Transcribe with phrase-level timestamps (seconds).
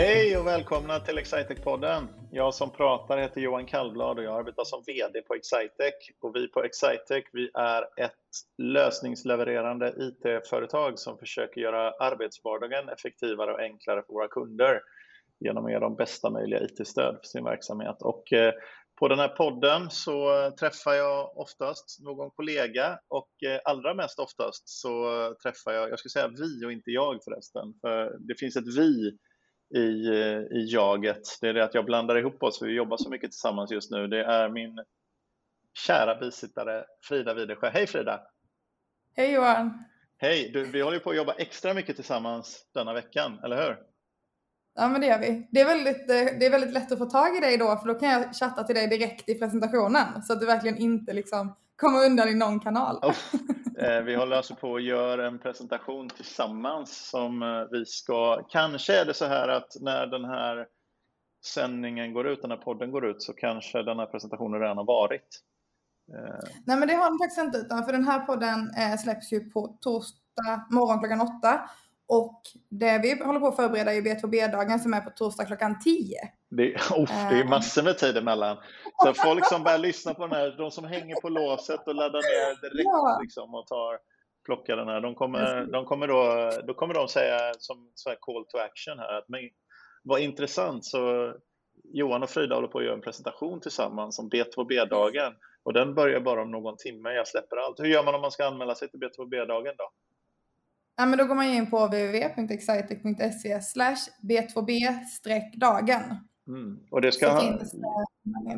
[0.00, 2.06] Hej och välkomna till Excitec-podden.
[2.30, 5.94] Jag som pratar heter Johan Kallblad och jag arbetar som VD på Excitec.
[6.20, 8.12] Och vi på Excitec vi är ett
[8.58, 14.80] lösningslevererande IT-företag som försöker göra arbetsvardagen effektivare och enklare för våra kunder
[15.40, 18.02] genom att ge dem bästa möjliga IT-stöd för sin verksamhet.
[18.02, 18.52] Och eh,
[18.98, 24.68] på den här podden så träffar jag oftast någon kollega och eh, allra mest oftast
[24.68, 28.76] så träffar jag, jag ska säga vi och inte jag förresten, för det finns ett
[28.76, 29.18] vi
[29.74, 31.38] i, eh, i jaget.
[31.40, 33.90] Det är det att jag blandar ihop oss, för vi jobbar så mycket tillsammans just
[33.90, 34.06] nu.
[34.06, 34.78] Det är min
[35.86, 37.70] kära bisittare Frida Widersjö.
[37.70, 38.20] Hej Frida!
[39.16, 39.84] Hej Johan!
[40.18, 40.50] Hej!
[40.52, 43.76] Du, vi håller på att jobba extra mycket tillsammans denna veckan, eller hur?
[44.74, 45.48] Ja men det gör vi.
[45.50, 47.86] Det är, väldigt, eh, det är väldigt lätt att få tag i dig då för
[47.88, 51.56] då kan jag chatta till dig direkt i presentationen så att du verkligen inte liksom
[51.78, 52.96] kommer undan i någon kanal.
[53.02, 53.16] Oh.
[54.04, 59.04] Vi håller alltså på att göra en presentation tillsammans som eh, vi ska, kanske är
[59.04, 60.66] det så här att när den här
[61.44, 64.84] sändningen går ut, den här podden går ut så kanske den här presentationen redan har
[64.84, 65.42] varit.
[66.66, 69.78] Nej men det har den faktiskt inte utan för den här podden släpps ju på
[69.80, 71.70] torsdag morgon klockan åtta
[72.08, 76.16] och det vi håller på att förbereda är B2B-dagen som är på torsdag klockan 10.
[76.50, 77.48] Det, oh, det är eh.
[77.48, 78.56] massor med tid emellan.
[79.04, 82.18] Så folk som börjar lyssna på den här, de som hänger på låset och laddar
[82.18, 83.18] ner direkt ja.
[83.22, 83.98] liksom, och tar,
[84.44, 88.44] plockar den här, de kommer, de kommer då, då kommer de säga som så call
[88.48, 89.40] to action här att men,
[90.02, 91.32] vad intressant så
[91.84, 96.20] Johan och Frida håller på att göra en presentation tillsammans om B2B-dagen och den börjar
[96.20, 97.80] bara om någon timme, jag släpper allt.
[97.80, 99.90] Hur gör man om man ska anmäla sig till B2B-dagen då?
[101.00, 103.60] Ja, men då går man in på www.excitec.se
[104.22, 106.02] b2b-dagen.
[106.48, 106.78] Mm.
[106.90, 107.26] Och det ska,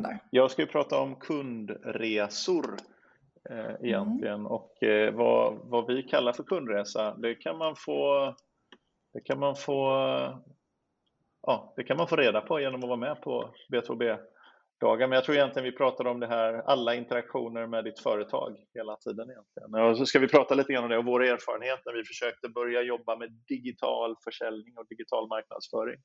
[0.01, 0.19] där.
[0.29, 2.77] Jag ska ju prata om kundresor
[3.49, 4.47] eh, egentligen mm.
[4.47, 8.35] och eh, vad, vad vi kallar för kundresa, det kan man få
[9.13, 9.91] det kan man få
[11.41, 14.17] ja, det kan man få reda på genom att vara med på B2B
[14.81, 15.07] dagar.
[15.07, 18.95] Men jag tror egentligen vi pratar om det här, alla interaktioner med ditt företag hela
[18.95, 19.89] tiden egentligen.
[19.89, 22.49] Och så ska vi prata lite grann om det och vår erfarenhet när vi försökte
[22.49, 25.99] börja jobba med digital försäljning och digital marknadsföring.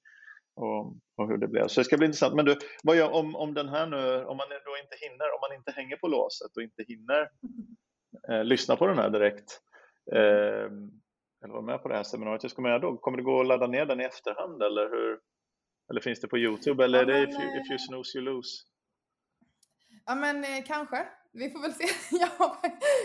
[0.57, 0.87] Och,
[1.17, 1.69] och hur det blev.
[1.69, 2.35] Så det ska bli intressant.
[2.35, 5.41] Men du, vad gör, om, om den här nu, om man då inte hinner, om
[5.41, 7.29] man inte hänger på låset och inte hinner
[8.29, 9.61] eh, lyssna på den här direkt,
[10.13, 10.69] eh,
[11.45, 12.97] eller vara med på det här seminariet, hur ska man göra då?
[12.97, 15.19] Kommer det gå att ladda ner den i efterhand eller hur,
[15.91, 18.25] eller finns det på Youtube eller ja, är det if you, if you snooze you
[18.25, 18.63] lose?
[20.07, 21.07] Ja men eh, kanske.
[21.33, 21.85] Vi får väl se.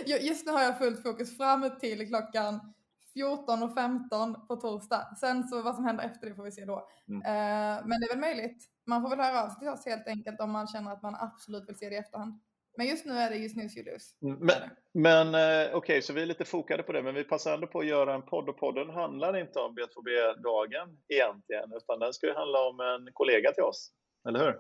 [0.27, 2.73] just nu har jag fullt fokus fram till klockan
[3.15, 5.15] 14.15 på torsdag.
[5.19, 6.87] Sen så vad som händer efter det får vi se då.
[7.07, 7.21] Mm.
[7.21, 8.65] Eh, men det är väl möjligt.
[8.85, 11.15] Man får väl höra av sig till oss helt enkelt om man känner att man
[11.15, 12.39] absolut vill se det i efterhand.
[12.77, 14.15] Men just nu är det just News Lose.
[14.21, 17.23] Mm, men, men eh, okej, okay, så vi är lite fokade på det, men vi
[17.23, 21.99] passar ändå på att göra en podd och podden handlar inte om B2B-dagen egentligen, utan
[21.99, 23.91] den ska ju handla om en kollega till oss,
[24.27, 24.51] eller hur?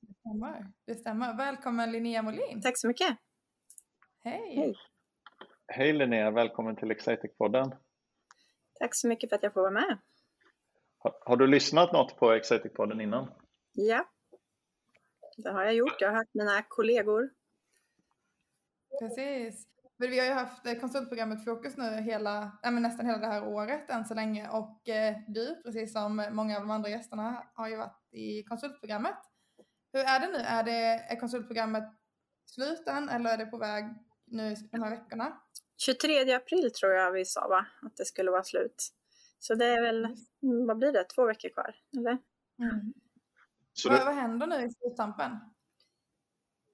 [0.00, 0.72] Det stämmer.
[0.86, 1.36] Det stämmer.
[1.36, 2.62] Välkommen Linnea Molin.
[2.62, 3.16] Tack så mycket.
[4.24, 4.56] Hej.
[4.56, 4.74] Hej,
[5.66, 7.76] Hej Linnea, välkommen till Excitec-podden.
[8.78, 9.98] Tack så mycket för att jag får vara med.
[10.98, 13.32] Har, har du lyssnat något på Excitec-podden innan?
[13.72, 14.04] Ja,
[15.36, 16.00] det har jag gjort.
[16.00, 17.30] Jag har hört mina kollegor
[19.00, 19.66] Precis.
[19.98, 23.90] För vi har ju haft eh, konsultprogrammet Fokus nu hela, nästan hela det här året
[23.90, 27.76] än så länge och eh, du, precis som många av de andra gästerna, har ju
[27.76, 29.16] varit i konsultprogrammet.
[29.92, 30.38] Hur är det nu?
[30.38, 31.84] Är, det, är konsultprogrammet
[32.46, 33.84] slut än eller är det på väg
[34.24, 35.40] nu de här veckorna?
[35.76, 37.66] 23 april tror jag vi sa va?
[37.82, 38.88] Att det skulle vara slut.
[39.38, 41.76] Så det är väl, mm, vad blir det, två veckor kvar?
[41.96, 42.18] Eller?
[42.58, 42.92] Mm.
[43.72, 43.94] Så det...
[43.94, 45.30] vad, vad händer nu i sluttampen?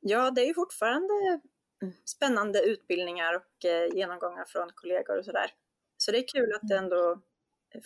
[0.01, 1.41] Ja, det är ju fortfarande
[2.05, 5.51] spännande utbildningar och eh, genomgångar från kollegor och sådär.
[5.97, 7.23] Så det är kul att det ändå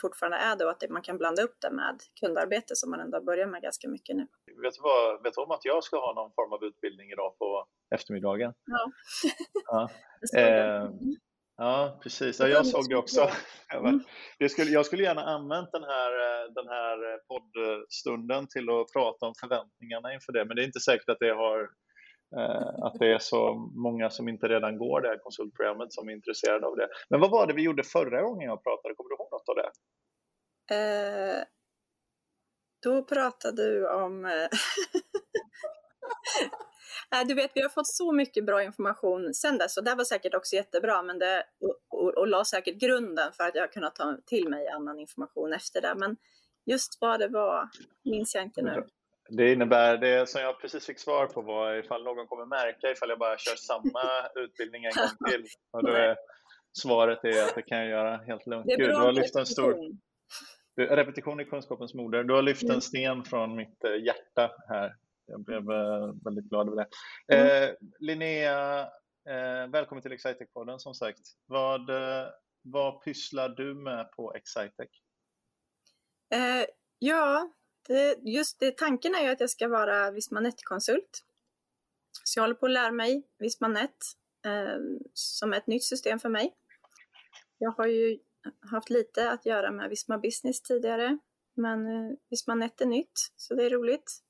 [0.01, 3.47] fortfarande är då att man kan blanda upp det med kundarbete som man ändå börjar
[3.47, 4.27] med ganska mycket nu.
[4.63, 7.39] Vet du, vad, vet du om att jag ska ha någon form av utbildning idag
[7.39, 8.53] på eftermiddagen?
[8.65, 8.93] Ja.
[9.67, 9.91] ja.
[10.37, 10.91] Eh,
[11.57, 12.41] ja, precis.
[12.41, 13.31] Ja, jag såg det också.
[13.75, 14.01] Mm.
[14.39, 19.27] Jag skulle, jag skulle gärna använt den här, eh, den här poddstunden till att prata
[19.27, 21.71] om förväntningarna inför det, men det är inte säkert att det har
[22.83, 26.67] att det är så många som inte redan går det här konsultprogrammet som är intresserade
[26.67, 26.89] av det.
[27.09, 28.95] Men vad var det vi gjorde förra gången jag pratade?
[28.95, 29.71] Kommer du ihåg något av det?
[30.75, 31.45] Eh,
[32.83, 34.25] då pratade du om...
[34.25, 34.49] Eh,
[37.27, 40.35] du vet, vi har fått så mycket bra information sen dess och det var säkert
[40.35, 44.17] också jättebra men det, och, och, och la säkert grunden för att jag kunnat ta
[44.27, 45.95] till mig annan information efter det.
[45.97, 46.17] Men
[46.65, 47.69] just vad det var
[48.05, 48.87] minns jag inte nu.
[49.29, 53.09] Det innebär, det som jag precis fick svar på var ifall någon kommer märka ifall
[53.09, 55.47] jag bara kör samma utbildning en gång till.
[55.71, 56.17] Och då är,
[56.79, 58.67] svaret är att det kan jag göra helt lugnt.
[58.67, 59.77] Det är bra Gud, du har lyft en stor...
[60.77, 62.25] Du, repetition är kunskapens moder.
[62.25, 62.81] Du har lyft en mm.
[62.81, 64.95] sten från mitt eh, hjärta här.
[65.27, 66.89] Jag blev eh, väldigt glad över det.
[67.37, 67.71] Mm.
[67.71, 68.81] Eh, Linnea,
[69.29, 71.21] eh, välkommen till Excitec-podden som sagt.
[71.47, 72.29] Vad, eh,
[72.63, 74.91] vad pysslar du med på Excitec?
[76.35, 76.67] Eh,
[76.99, 77.51] ja,
[77.89, 81.25] det, eh, just det, tanken är ju att jag ska vara Vismanet-konsult.
[82.25, 83.97] Så jag håller på att lära mig Vismanet
[84.47, 84.79] eh,
[85.13, 86.55] som är ett nytt system för mig.
[87.59, 88.19] Jag har ju
[88.71, 91.19] haft lite att göra med Visma Business tidigare,
[91.55, 94.23] men eh, Vismanet är nytt, så det är roligt.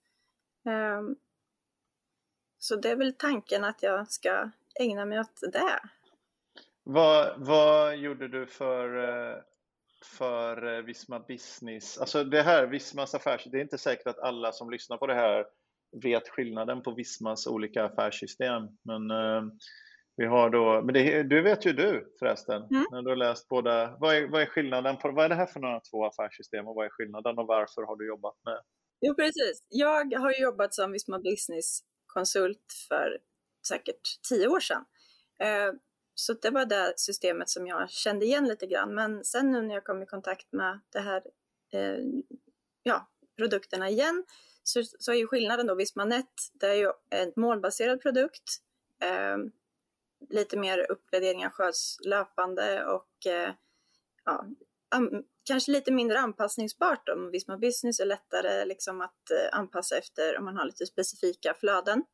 [0.67, 1.03] Eh,
[2.59, 4.51] så det är väl tanken att jag ska
[4.81, 5.81] ägna mig åt det.
[6.83, 9.43] Vad, vad gjorde du för eh,
[10.05, 11.99] för eh, Visma Business.
[11.99, 13.45] Alltså det här, Vismas affärs...
[13.45, 15.47] Det är inte säkert att alla som lyssnar på det här
[16.03, 18.63] vet skillnaden på Vismas olika affärssystem.
[18.83, 19.43] Men uh,
[20.17, 22.85] vi har då, men det, du vet ju du förresten, mm.
[22.91, 23.97] när du har läst båda.
[24.01, 24.97] Vad är, vad är skillnaden?
[24.97, 27.83] På, vad är det här för några två affärssystem och vad är skillnaden och varför
[27.83, 28.61] har du jobbat med?
[29.01, 29.67] Jo, precis.
[29.69, 33.19] Jag har jobbat som Visma Business konsult för
[33.69, 34.85] säkert tio år sedan.
[35.43, 35.79] Uh,
[36.19, 38.95] så det var det systemet som jag kände igen lite grann.
[38.95, 41.23] Men sen nu när jag kom i kontakt med det här,
[41.73, 41.99] eh,
[42.83, 44.25] ja, produkterna igen
[44.63, 48.57] så, så är ju skillnaden då Vismanet, det är ju en målbaserad produkt.
[49.03, 49.37] Eh,
[50.31, 53.51] lite mer uppgraderingar sköts löpande och eh,
[54.25, 54.47] ja,
[55.45, 60.45] kanske lite mindre anpassningsbart om Visma Business är lättare liksom att eh, anpassa efter om
[60.45, 62.05] man har lite specifika flöden.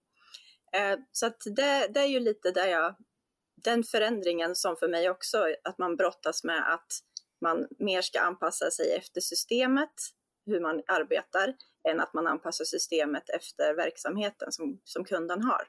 [0.73, 2.95] Eh, så att det, det är ju lite där jag
[3.65, 6.93] den förändringen som för mig också, att man brottas med att
[7.41, 9.95] man mer ska anpassa sig efter systemet,
[10.47, 11.55] hur man arbetar,
[11.89, 15.69] än att man anpassar systemet efter verksamheten som, som kunden har.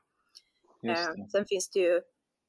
[0.89, 2.01] Eh, sen finns det ju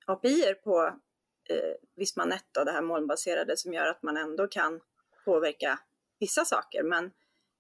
[0.07, 1.01] API på
[1.49, 4.81] eh, Vismanet, det här molnbaserade, som gör att man ändå kan
[5.25, 5.79] påverka
[6.21, 7.11] vissa saker, men,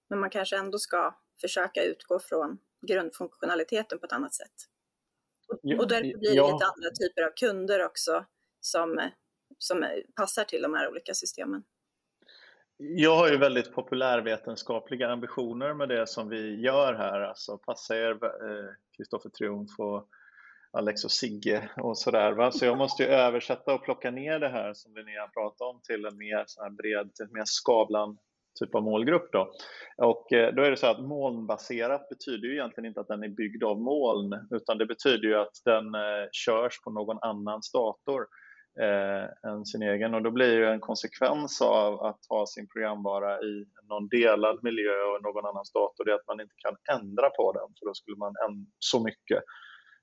[0.08, 4.68] men man kanske ändå ska försöka utgå från grundfunktionaliteten på ett annat sätt.
[5.54, 6.52] Och därför blir det ja.
[6.52, 8.24] lite andra typer av kunder också
[8.60, 9.10] som,
[9.58, 9.84] som
[10.16, 11.62] passar till de här olika systemen.
[12.76, 17.20] Jag har ju väldigt populärvetenskapliga ambitioner med det som vi gör här.
[17.20, 18.18] Alltså passa er,
[18.96, 20.08] Kristoffer eh, Triumf och
[20.72, 22.32] Alex och Sigge och sådär.
[22.32, 22.52] Va?
[22.52, 26.04] Så jag måste ju översätta och plocka ner det här som Linnea pratade om till
[26.04, 28.18] en mer så här bred, till mer Skavlan
[28.54, 29.32] typ av målgrupp.
[29.32, 29.52] Då.
[29.96, 33.28] Och eh, då är det så att molnbaserat betyder ju egentligen inte att den är
[33.28, 38.26] byggd av moln, utan det betyder ju att den eh, körs på någon annans dator
[38.80, 40.14] eh, än sin egen.
[40.14, 45.02] Och då blir ju en konsekvens av att ha sin programvara i någon delad miljö
[45.02, 47.94] och någon annans dator, det är att man inte kan ändra på den, för då
[47.94, 49.42] skulle man ändra så mycket.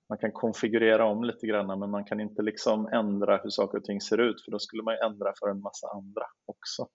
[0.09, 3.83] Man kan konfigurera om lite grann, men man kan inte liksom ändra hur saker och
[3.83, 6.88] ting ser ut, för då skulle man ändra för en massa andra också.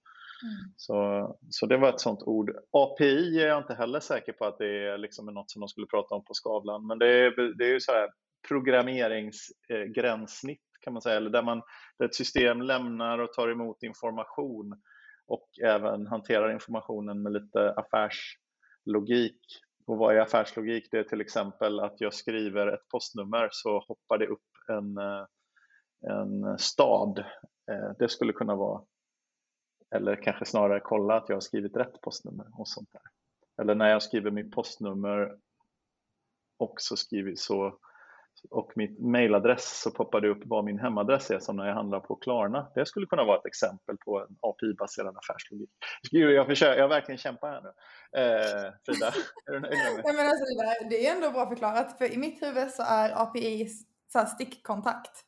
[0.42, 0.54] Mm.
[0.76, 2.52] Så, så det var ett sånt ord.
[2.72, 5.86] API är jag inte heller säker på att det är liksom något som de skulle
[5.86, 8.10] prata om på Skavlan, men det är, det är ju så här
[8.48, 11.62] programmeringsgränssnitt kan man säga, eller där, man,
[11.98, 14.82] där ett system lämnar och tar emot information
[15.26, 19.40] och även hanterar informationen med lite affärslogik.
[19.86, 20.88] Och vad är affärslogik?
[20.90, 25.24] Det är till exempel att jag skriver ett postnummer så hoppar det upp en, eh,
[26.10, 27.18] en stad.
[27.70, 28.82] Eh, det skulle kunna vara
[29.94, 33.02] eller kanske snarare kolla att jag har skrivit rätt postnummer och sånt där.
[33.62, 35.38] Eller när jag skriver mitt postnummer
[36.58, 37.78] och så skriver så
[38.50, 42.00] och mitt mailadress så poppar det upp vad min hemadress är som när jag handlar
[42.00, 42.72] på Klarna.
[42.74, 45.70] Det skulle kunna vara ett exempel på en API-baserad affärslogik.
[46.10, 47.68] Jag, försöker, jag verkligen kämpar här nu.
[48.20, 49.06] Eh, Frida,
[49.46, 50.14] är du nöjd med mig?
[50.16, 50.44] men alltså,
[50.90, 53.68] det är ändå bra förklarat, för i mitt huvud så är API
[54.12, 55.24] så stickkontakt.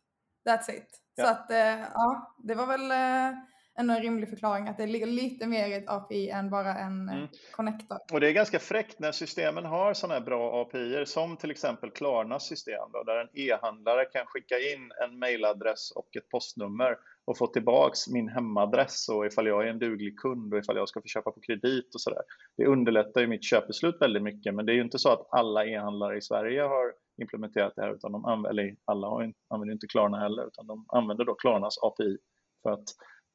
[0.49, 1.01] That's it.
[1.15, 1.25] Ja.
[1.25, 3.39] Så att, eh, ja, det var väl eh,
[3.79, 7.09] ändå en rimlig förklaring att det ligger lite mer i ett API än bara en
[7.09, 7.29] eh, mm.
[7.51, 7.99] connector.
[8.13, 11.91] Och det är ganska fräckt när systemen har sådana här bra API som till exempel
[11.91, 17.39] Klarnas system då, där en e-handlare kan skicka in en mailadress och ett postnummer och
[17.39, 21.01] få tillbaks min hemadress och ifall jag är en duglig kund och ifall jag ska
[21.01, 22.23] få köpa på kredit och sådär.
[22.57, 25.65] Det underlättar ju mitt köpbeslut väldigt mycket men det är ju inte så att alla
[25.65, 26.93] e-handlare i Sverige har
[27.23, 30.85] implementerat det här utan de använder, eller alla har, använder inte Klarna heller utan de
[30.89, 32.19] använder då Klarnas API
[32.63, 32.89] för att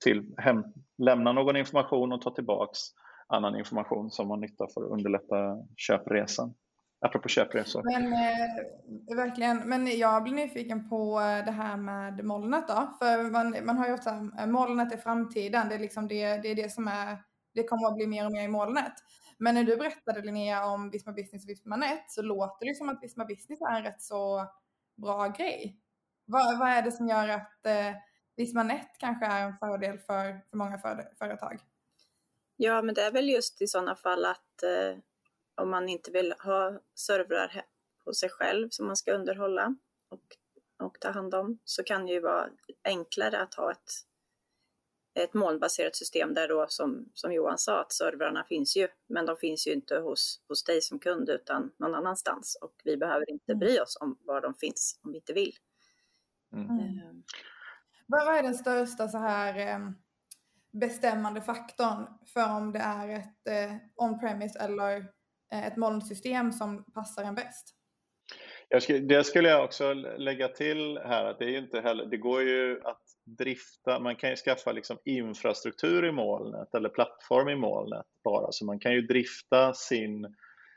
[0.03, 0.63] till hem,
[0.97, 2.79] lämna någon information och ta tillbaks
[3.27, 6.53] annan information som man nytta för att underlätta köpresan.
[7.05, 7.81] Apropå köpresor.
[7.83, 12.93] Men, eh, verkligen, men jag blir nyfiken på eh, det här med molnet då.
[12.99, 16.47] För man, man har ju ofta, eh, molnet är framtiden, det är liksom det, det
[16.47, 17.17] är det som är,
[17.53, 18.93] det kommer att bli mer och mer i molnet.
[19.37, 22.89] Men när du berättade Linnea om Visma Business och Visma Net så låter det som
[22.89, 24.47] att Visma Business är en rätt så
[25.01, 25.79] bra grej.
[26.25, 27.93] Vad, vad är det som gör att eh,
[28.35, 31.59] Visma Net kanske är en fördel för, för många för, företag?
[32.55, 34.97] Ja, men det är väl just i sådana fall att eh,
[35.55, 37.65] om man inte vill ha servrar
[38.05, 39.75] hos sig själv som man ska underhålla
[40.09, 40.23] och,
[40.83, 42.49] och ta hand om så kan det ju vara
[42.83, 43.91] enklare att ha ett,
[45.13, 49.37] ett molnbaserat system där då som, som Johan sa att servrarna finns ju, men de
[49.37, 53.51] finns ju inte hos, hos dig som kund utan någon annanstans och vi behöver inte
[53.51, 53.59] mm.
[53.59, 55.55] bry oss om var de finns om vi inte vill.
[56.53, 56.69] Mm.
[56.69, 57.23] Mm.
[58.07, 59.95] Vad är den största så här ehm,
[60.71, 64.97] bestämmande faktorn för om det är ett eh, on-premise eller
[65.53, 67.75] eh, ett molnsystem som passar en bäst?
[68.81, 72.41] Skulle, det skulle jag också lägga till här att det är inte heller, det går
[72.41, 73.01] ju att
[73.37, 78.65] drifta, man kan ju skaffa liksom infrastruktur i molnet eller plattform i molnet bara, så
[78.65, 80.35] man kan ju drifta sin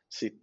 [0.09, 0.43] sitt,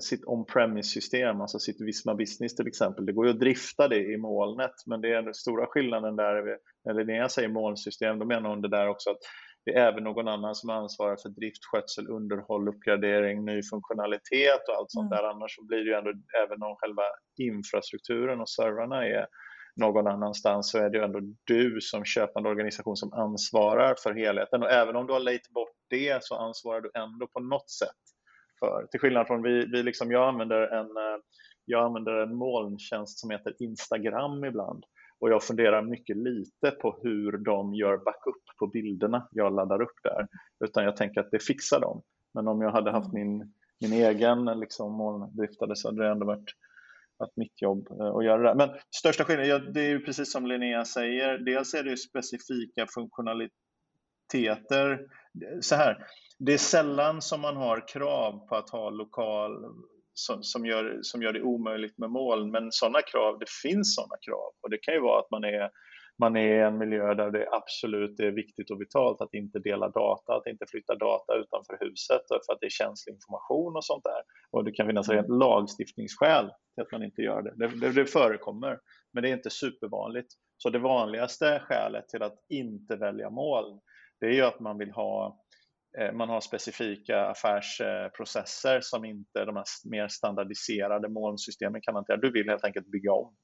[0.00, 3.06] sitt on-premise-system, alltså sitt Visma Business till exempel.
[3.06, 6.58] Det går ju att drifta det i molnet, men det är den stora skillnaden där,
[6.90, 9.18] eller när jag säger molnsystem, då menar hon det där också att
[9.64, 14.74] det är även någon annan som ansvarar för drift, skötsel, underhåll, uppgradering, ny funktionalitet och
[14.74, 15.16] allt sånt mm.
[15.16, 15.30] där.
[15.30, 16.12] Annars så blir det ju ändå,
[16.44, 17.02] även om själva
[17.38, 19.26] infrastrukturen och servrarna är
[19.76, 24.62] någon annanstans så är det ju ändå du som köpande organisation som ansvarar för helheten.
[24.62, 28.02] Och även om du har lejt bort det så ansvarar du ändå på något sätt
[28.62, 28.86] för.
[28.90, 31.20] Till skillnad från vi, vi liksom, jag, använder en, eh,
[31.64, 34.84] jag använder en molntjänst som heter Instagram ibland
[35.22, 39.98] och jag funderar mycket lite på hur de gör backup på bilderna jag laddar upp
[40.02, 40.28] där,
[40.64, 42.02] utan jag tänker att det fixar de.
[42.34, 43.28] Men om jag hade haft mm.
[43.28, 46.50] min, min egen liksom, molndriftade så hade det ändå varit,
[47.18, 48.54] varit mitt jobb eh, att göra det.
[48.54, 55.06] Men största skillnaden, det är ju precis som Linnea säger, dels är det specifika funktionaliteter.
[55.60, 56.06] Så här,
[56.46, 59.64] det är sällan som man har krav på att ha lokal
[60.14, 64.16] som, som, gör, som gör det omöjligt med moln, men sådana krav, det finns sådana
[64.26, 65.70] krav och det kan ju vara att man är
[66.18, 69.88] man är i en miljö där det absolut är viktigt och vitalt att inte dela
[69.88, 74.04] data, att inte flytta data utanför huset för att det är känslig information och sånt
[74.04, 74.22] där.
[74.50, 77.54] Och det kan finnas rent lagstiftningsskäl till att man inte gör det.
[77.56, 77.92] Det, det.
[77.92, 78.78] det förekommer,
[79.12, 80.28] men det är inte supervanligt.
[80.56, 83.80] Så det vanligaste skälet till att inte välja moln,
[84.20, 85.41] det är ju att man vill ha
[86.12, 92.16] man har specifika affärsprocesser som inte de här mer standardiserade molnsystemen kan hantera.
[92.16, 93.34] Du vill helt enkelt bygga om.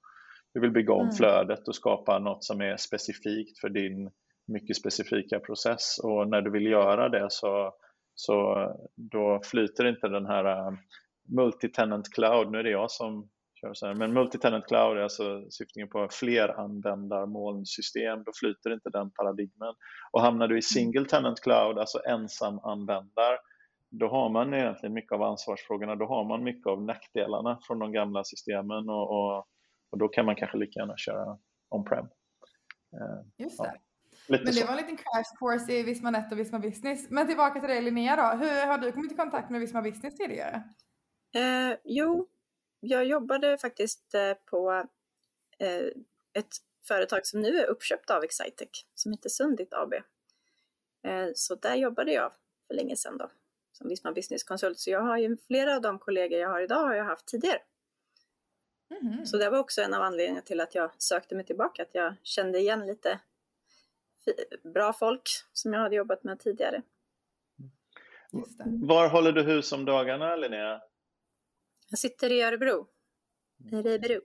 [0.54, 1.12] Du vill bygga om mm.
[1.12, 4.10] flödet och skapa något som är specifikt för din
[4.46, 7.74] mycket specifika process och när du vill göra det så,
[8.14, 10.78] så då flyter inte den här uh,
[11.28, 13.28] multi-tenant cloud, nu är det jag som
[13.60, 13.94] kör så här.
[13.94, 19.74] Men multi-tenant cloud är alltså syftningen på fleranvändarmolnsystem, då flyter inte den paradigmen.
[20.12, 23.38] Och hamnar du i single tenant cloud, alltså ensam användar,
[23.90, 27.92] då har man egentligen mycket av ansvarsfrågorna, då har man mycket av nackdelarna från de
[27.92, 29.36] gamla systemen och, och,
[29.90, 31.38] och då kan man kanske lika gärna köra
[31.68, 32.08] on-prem.
[32.94, 33.66] Eh, Just det.
[33.66, 33.72] Ja.
[34.28, 34.66] Lite men det så.
[34.66, 37.10] var en liten crash course i Visma Net och Visma Business.
[37.10, 38.44] Men tillbaka till dig Linnea då.
[38.44, 40.62] Hur har du kommit i kontakt med Visma Business tidigare?
[41.34, 42.28] Eh, jo,
[42.80, 44.86] jag jobbade faktiskt eh, på
[45.58, 45.86] eh,
[46.32, 46.56] ett
[46.88, 49.94] företag som nu är uppköpt av Excitec som heter Sundit AB.
[51.02, 52.32] Eh, så där jobbade jag
[52.66, 53.30] för länge sedan då
[53.72, 54.78] som Visma Business Consult.
[54.78, 57.58] Så jag har ju flera av de kollegor jag har idag har jag haft tidigare.
[59.00, 59.26] Mm.
[59.26, 62.14] Så det var också en av anledningarna till att jag sökte mig tillbaka, att jag
[62.22, 63.20] kände igen lite
[64.62, 66.82] bra folk som jag hade jobbat med tidigare.
[68.64, 70.80] Var håller du hus om dagarna Linnea?
[71.90, 72.86] Jag sitter i Örebro.
[73.72, 73.86] Mm.
[73.86, 74.20] Örebro.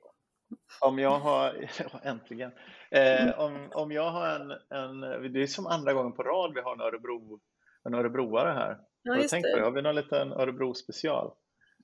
[0.82, 1.70] Om jag har,
[2.03, 2.51] äntligen,
[2.91, 6.62] eh, om, om jag har en, en, det är som andra gången på rad vi
[6.62, 7.39] har en, Örebro,
[7.84, 8.79] en örebroare här.
[9.03, 9.60] Ja, just tänkt det.
[9.60, 11.34] På, har vi någon liten Örebro special?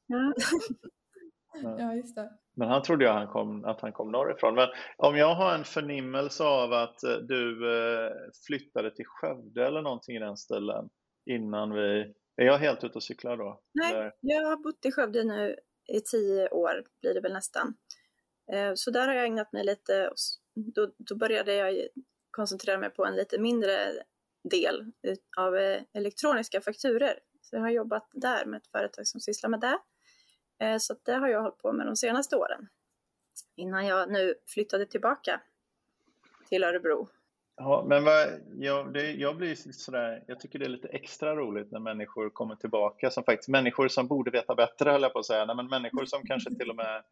[0.06, 0.34] Ja.
[1.78, 2.30] ja, just det.
[2.56, 4.56] Men han trodde jag han kom, att han kom norrifrån.
[4.56, 4.68] Men
[4.98, 8.12] om jag har en förnimmelse av att eh, du eh,
[8.48, 10.90] flyttade till Skövde eller någonting i den stilen
[11.26, 12.14] innan vi...
[12.36, 13.62] Är jag helt ute och cyklar då?
[13.74, 14.14] Nej, eller?
[14.20, 15.56] jag har bott i Skövde nu
[15.90, 17.76] i tio år blir det väl nästan.
[18.52, 20.12] Eh, så där har jag ägnat mig lite,
[20.54, 21.88] då, då började jag
[22.32, 23.94] koncentrera mig på en lite mindre
[24.44, 24.92] del
[25.38, 27.20] av eh, elektroniska fakturer.
[27.42, 29.80] Så jag har jobbat där med ett företag som sysslar med det.
[30.66, 32.68] Eh, så det har jag hållit på med de senaste åren.
[33.56, 35.42] Innan jag nu flyttade tillbaka
[36.50, 37.10] till Örebro
[37.62, 41.72] Ja, men vad, jag, det, jag blir sådär, jag tycker det är lite extra roligt
[41.72, 45.26] när människor kommer tillbaka som faktiskt, människor som borde veta bättre höll jag på att
[45.26, 47.04] säga, Nej, men människor som kanske till och med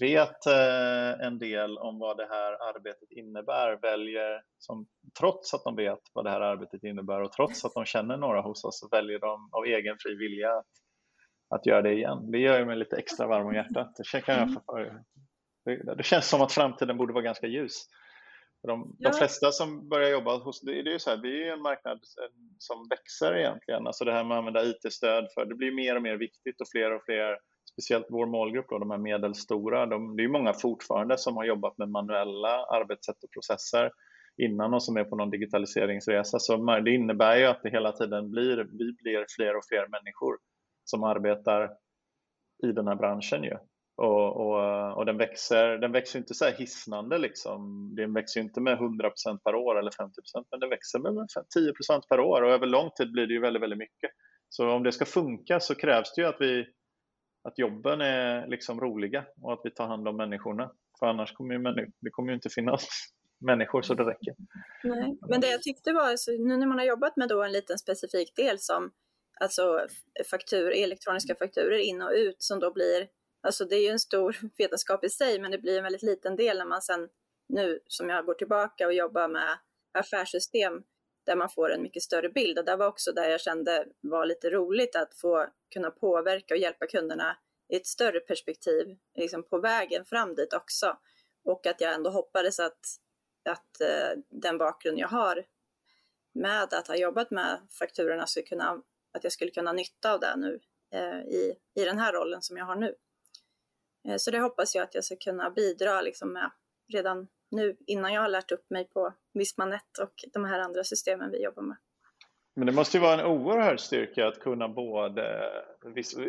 [0.00, 4.86] vet eh, en del om vad det här arbetet innebär väljer, som,
[5.20, 8.40] trots att de vet vad det här arbetet innebär och trots att de känner några
[8.40, 10.66] hos oss, så väljer de av egen fri vilja att,
[11.54, 12.30] att göra det igen.
[12.30, 13.96] Det gör mig lite extra varm om hjärtat.
[14.12, 14.86] Det, kan jag,
[15.64, 17.86] det, det känns som att framtiden borde vara ganska ljus
[18.62, 19.10] de, ja.
[19.10, 21.62] de flesta som börjar jobba hos, det, det är ju så här, vi är en
[21.62, 22.00] marknad
[22.58, 23.86] som växer egentligen.
[23.86, 26.68] Alltså det här med att använda IT-stöd för, det blir mer och mer viktigt och
[26.72, 27.38] fler och fler,
[27.72, 31.78] speciellt vår målgrupp då, de här medelstora, de, det är många fortfarande som har jobbat
[31.78, 33.90] med manuella arbetssätt och processer
[34.42, 36.38] innan och som är på någon digitaliseringsresa.
[36.38, 40.38] Så det innebär ju att det hela tiden blir, vi blir fler och fler människor
[40.84, 41.70] som arbetar
[42.62, 43.56] i den här branschen ju.
[44.00, 47.92] Och, och, och, den, växer, den växer inte så här hisnande liksom.
[47.96, 50.10] Den växer inte med 100% per år eller 50%
[50.50, 53.62] men den växer med 10% per år och över lång tid blir det ju väldigt,
[53.62, 54.10] väldigt mycket.
[54.48, 56.66] Så om det ska funka så krävs det ju att, vi,
[57.48, 60.70] att jobben är liksom roliga och att vi tar hand om människorna.
[60.98, 62.88] För annars kommer ju, det kommer ju inte finnas
[63.46, 64.34] människor så det räcker.
[64.84, 67.52] Nej, men det jag tyckte var, alltså, nu när man har jobbat med då en
[67.52, 68.90] liten specifik del som
[69.40, 69.86] alltså
[70.30, 73.08] faktur, elektroniska fakturer in och ut som då blir,
[73.40, 76.36] alltså det är ju en stor vetenskap i sig, men det blir en väldigt liten
[76.36, 77.08] del när man sen
[77.48, 79.58] nu som jag går tillbaka och jobbar med
[79.98, 80.82] affärssystem
[81.26, 84.26] där man får en mycket större bild och det var också där jag kände var
[84.26, 87.36] lite roligt att få kunna påverka och hjälpa kunderna
[87.68, 90.98] i ett större perspektiv liksom på vägen fram dit också.
[91.44, 92.80] Och att jag ändå hoppades att
[93.44, 95.44] att eh, den bakgrund jag har
[96.34, 98.82] med att ha jobbat med fakturorna skulle kunna,
[99.12, 100.60] att jag skulle kunna ha nytta av det nu
[100.92, 102.94] eh, i, i den här rollen som jag har nu.
[104.08, 106.50] Eh, så det hoppas jag att jag ska kunna bidra liksom med
[106.92, 111.30] redan nu innan jag har lärt upp mig på Vismanet och de här andra systemen
[111.30, 111.76] vi jobbar med.
[112.54, 115.52] Men det måste ju vara en oerhörd styrka att kunna både,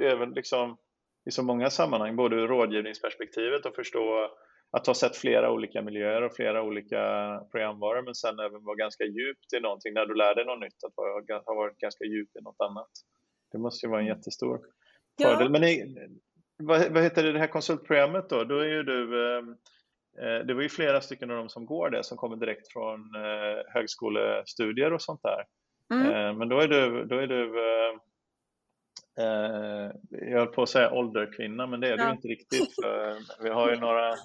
[0.04, 0.78] även liksom,
[1.26, 4.30] i så många sammanhang, både ur rådgivningsperspektivet och förstå
[4.72, 7.02] att ha sett flera olika miljöer och flera olika
[7.52, 10.84] programvaror men sen även vara ganska djupt i någonting när du lär dig något nytt,
[10.84, 12.92] att ha varit ganska djup i något annat.
[13.52, 14.18] Det måste ju vara en mm.
[14.18, 14.60] jättestor
[15.22, 15.46] fördel.
[15.46, 15.50] Ja.
[15.50, 15.96] Men i,
[16.62, 18.44] vad, vad heter det, det här konsultprogrammet då?
[18.44, 19.56] Då är ju du, ehm,
[20.22, 23.16] eh, det var ju flera stycken av dem som går det som kommer direkt från
[23.16, 25.46] eh, högskolestudier och sånt där.
[25.94, 26.12] Mm.
[26.12, 27.96] Eh, men då är du, då är du eh,
[29.20, 32.06] Eh, jag höll på att säga ålderkvinna, men det är ja.
[32.06, 32.76] det inte riktigt.
[33.44, 34.16] vi har ju några,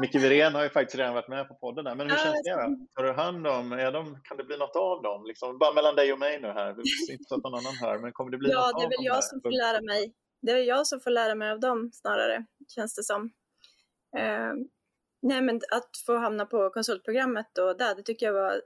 [0.00, 1.94] Micke Wirén har ju faktiskt redan varit med på podden där.
[1.94, 2.50] Men hur känns det?
[2.50, 2.86] Då?
[2.94, 5.24] Tar du hand om, är de, kan det bli något av dem?
[5.26, 6.70] Liksom, bara mellan dig och mig nu här,
[7.10, 9.06] inte så att någon annan hör, men kommer det bli ja, något det är väl
[9.06, 10.12] jag som får lära mig.
[10.44, 13.32] Det är jag som får lära mig av dem snarare, känns det som.
[14.16, 14.52] Eh,
[15.22, 18.62] nej, men att få hamna på konsultprogrammet och där, det tycker jag var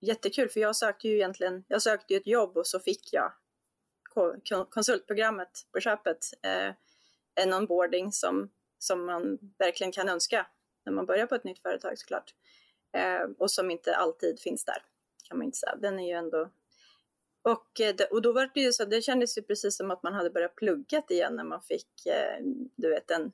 [0.00, 3.32] jättekul, för jag sökte ju egentligen, jag sökte ju ett jobb och så fick jag
[4.70, 6.74] konsultprogrammet på köpet eh,
[7.34, 10.46] en onboarding som, som man verkligen kan önska
[10.84, 12.34] när man börjar på ett nytt företag såklart.
[12.92, 14.82] Eh, och som inte alltid finns där,
[15.28, 15.76] kan man inte säga.
[15.76, 16.50] Den är ju ändå...
[17.42, 20.14] Och, eh, och då var det ju så, det kändes ju precis som att man
[20.14, 22.44] hade börjat plugga igen när man fick, eh,
[22.76, 23.32] du vet, en,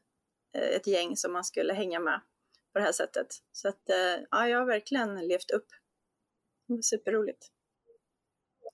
[0.53, 2.21] eh, ett gäng som man skulle hänga med
[2.73, 3.27] på det här sättet.
[3.53, 3.83] Så att,
[4.31, 5.67] ja, jag har verkligen levt upp.
[6.83, 7.47] Superroligt.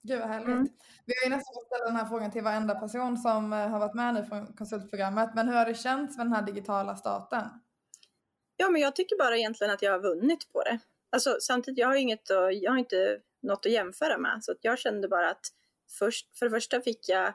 [0.03, 0.49] Gud vad härligt.
[0.49, 0.69] Mm.
[1.07, 3.95] Vi har ju nästan fått ställa den här frågan till varenda person som har varit
[3.95, 5.31] med nu från konsultprogrammet.
[5.35, 7.49] Men hur har det känts med den här digitala starten?
[8.57, 10.79] Ja, men jag tycker bara egentligen att jag har vunnit på det.
[11.11, 14.45] Alltså, samtidigt, jag har, inget jag har inte något att jämföra med.
[14.45, 15.47] Så att jag kände bara att
[15.99, 17.35] först, för det första fick jag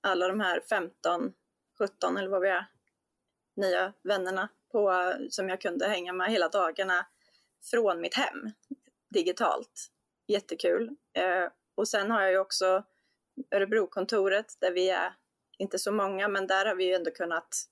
[0.00, 1.32] alla de här 15,
[1.78, 2.66] 17 eller vad vi är,
[3.56, 7.06] nya vännerna på, som jag kunde hänga med hela dagarna
[7.70, 8.50] från mitt hem
[9.08, 9.90] digitalt.
[10.26, 10.96] Jättekul.
[11.12, 12.84] Eh, och sen har jag ju också
[13.50, 15.14] Örebrokontoret där vi är
[15.58, 17.64] inte så många, men där har vi ju ändå kunnat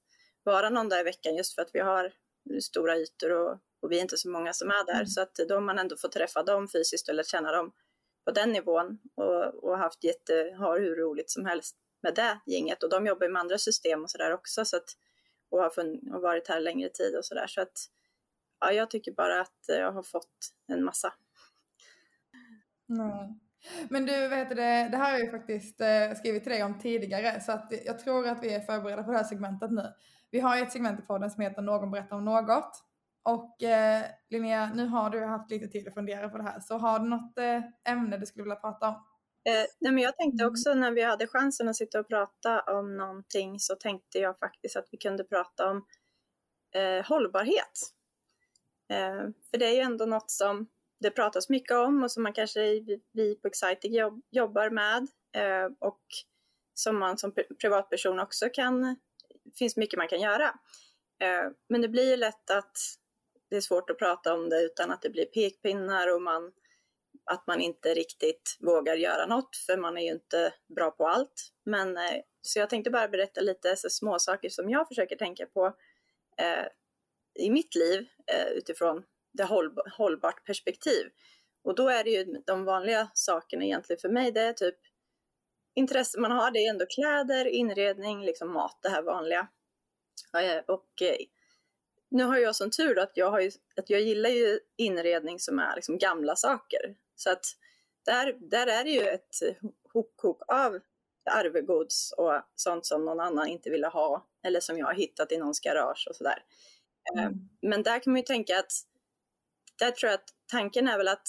[0.42, 2.12] vara någon dag i veckan just för att vi har
[2.60, 4.94] stora ytor och, och vi är inte så många som är där.
[4.94, 5.06] Mm.
[5.06, 7.72] Så att då har man ändå fått träffa dem fysiskt och lärt känna dem
[8.24, 12.82] på den nivån och, och haft jätte, har hur roligt som helst med det gänget.
[12.82, 14.88] Och de jobbar med andra system och sådär också så att,
[15.50, 17.46] och har fun- och varit här längre tid och sådär.
[17.46, 17.78] Så att
[18.60, 21.14] ja, jag tycker bara att jag har fått en massa.
[22.88, 23.40] Mm.
[23.90, 26.78] Men du, vad heter det, det här har jag faktiskt eh, skrivit till dig om
[26.78, 29.92] tidigare så att jag tror att vi är förberedda på det här segmentet nu.
[30.30, 32.84] Vi har ett segment i podden som heter Någon berättar om något.
[33.22, 36.78] Och eh, Linnea, nu har du haft lite tid att fundera på det här, så
[36.78, 38.94] har du något eh, ämne du skulle vilja prata om?
[39.48, 40.52] Eh, nej men jag tänkte mm.
[40.52, 44.76] också när vi hade chansen att sitta och prata om någonting så tänkte jag faktiskt
[44.76, 45.86] att vi kunde prata om
[46.74, 47.92] eh, hållbarhet.
[48.90, 50.66] Eh, för det är ju ändå något som
[51.00, 52.60] det pratas mycket om och som man kanske
[53.12, 56.02] vi på Exciting jobb, jobbar med eh, och
[56.74, 58.96] som man som privatperson också kan,
[59.58, 60.46] finns mycket man kan göra.
[61.20, 62.78] Eh, men det blir lätt att
[63.50, 66.52] det är svårt att prata om det utan att det blir pekpinnar och man,
[67.24, 71.52] att man inte riktigt vågar göra något för man är ju inte bra på allt.
[71.64, 75.46] Men, eh, så jag tänkte bara berätta lite så små saker som jag försöker tänka
[75.46, 75.66] på
[76.38, 76.66] eh,
[77.38, 81.06] i mitt liv eh, utifrån det håll, hållbart perspektiv.
[81.64, 84.78] Och då är det ju de vanliga sakerna egentligen för mig, det är typ
[85.74, 89.48] intresse man har, det är ändå kläder, inredning, liksom mat, det här vanliga.
[90.34, 91.16] Eh, och eh,
[92.10, 95.58] nu har jag sån tur att jag, har ju, att jag gillar ju inredning som
[95.58, 96.96] är liksom gamla saker.
[97.16, 97.44] Så att
[98.04, 99.36] där, där är det ju ett
[99.92, 100.78] hopkok av
[101.30, 105.38] arvegods och sånt som någon annan inte ville ha eller som jag har hittat i
[105.38, 106.44] någons garage och sådär.
[107.14, 107.48] Eh, mm.
[107.62, 108.72] Men där kan man ju tänka att,
[109.78, 111.28] där tror jag att tanken är väl att,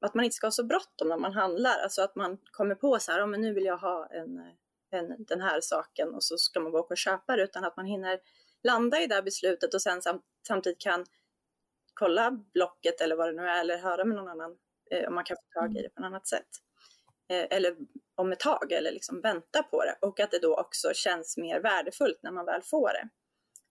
[0.00, 2.98] att man inte ska ha så bråttom när man handlar, alltså att man kommer på
[2.98, 4.40] så här, oh, men nu vill jag ha en,
[4.90, 7.76] en, den här saken och så ska man bara åka och köpa det, utan att
[7.76, 8.20] man hinner
[8.64, 11.04] landa i det beslutet och sen sam samtidigt kan
[11.94, 14.56] kolla blocket eller vad det nu är, eller höra med någon annan
[14.90, 15.82] eh, om man kan få tag i mm.
[15.82, 16.48] det på något annat sätt.
[17.28, 17.76] Eh, eller
[18.14, 19.96] om ett tag, eller liksom vänta på det.
[20.00, 23.08] Och att det då också känns mer värdefullt när man väl får det.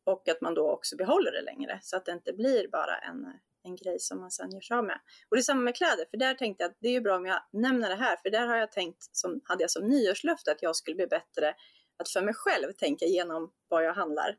[0.03, 3.25] Och att man då också behåller det längre, så att det inte blir bara en,
[3.63, 4.99] en grej som man sen gör sig av med.
[5.29, 7.15] Och det är samma med kläder, för där tänkte jag att det är ju bra
[7.15, 10.51] om jag nämner det här, för där har jag tänkt, som, hade jag som nyårslöfte
[10.51, 11.55] att jag skulle bli bättre
[11.97, 14.37] att för mig själv tänka igenom vad jag handlar.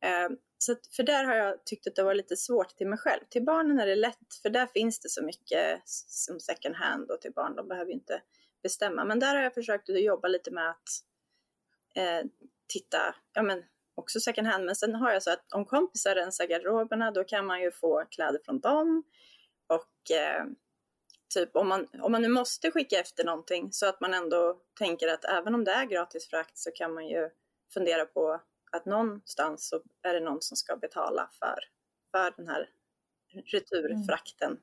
[0.00, 2.98] Eh, så att, för där har jag tyckt att det var lite svårt till mig
[2.98, 3.20] själv.
[3.28, 7.20] Till barnen är det lätt, för där finns det så mycket som second hand och
[7.20, 8.22] till barn, de behöver inte
[8.62, 9.04] bestämma.
[9.04, 10.88] Men där har jag försökt att jobba lite med att
[11.94, 12.26] eh,
[12.68, 16.46] titta, ja men också second hand, men sen har jag så att om kompisar rensar
[16.46, 19.02] garderoberna, då kan man ju få kläder från dem.
[19.66, 20.44] Och eh,
[21.34, 25.08] typ om man, om man nu måste skicka efter någonting så att man ändå tänker
[25.08, 27.30] att även om det är gratis frakt så kan man ju
[27.74, 31.58] fundera på att någonstans så är det någon som ska betala för,
[32.10, 32.70] för den här
[33.44, 34.50] returfrakten.
[34.50, 34.60] Mm.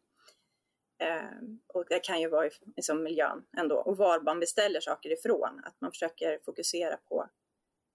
[0.99, 3.75] Eh, och det kan ju vara i liksom, miljön ändå.
[3.75, 5.61] Och var man beställer saker ifrån.
[5.63, 7.29] Att man försöker fokusera på,